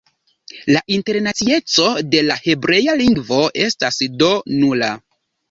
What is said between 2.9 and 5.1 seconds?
lingvo estas do nula.